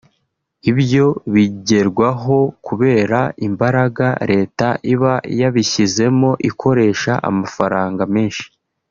[0.71, 8.45] Ibyo bigerwaho kubera imbaraga Leta iba yabishyizemo ikoresha amafaranga menshi